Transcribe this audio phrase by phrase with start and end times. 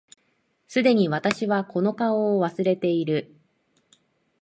[0.67, 3.35] 既に私はこの顔を忘れている